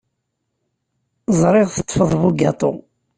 [1.39, 2.73] Ẓriɣ teṭṭfeḍ bugaṭu.